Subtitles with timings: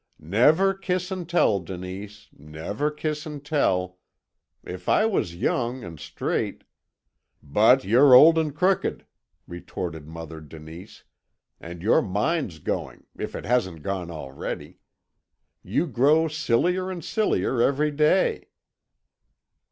[0.17, 3.99] "Never kiss and tell, Denise, never kiss and tell!
[4.63, 6.63] If I was young and straight"
[7.59, 9.05] "But you're old and crooked,"
[9.47, 11.03] retorted Mother Denise,
[11.59, 14.79] "and your mind's going, if it hasn't gone already.
[15.61, 18.49] You grow sillier and sillier every day."